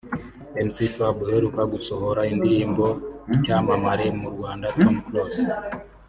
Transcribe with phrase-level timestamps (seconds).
[0.65, 2.85] Mc Fab uheruka gusohora indirimbo
[3.27, 5.43] n’icyamamare mu Rwanda Tom Close